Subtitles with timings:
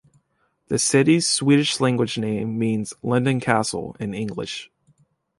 [0.69, 4.71] The city's Swedish-language name means "Linden Castle" in English.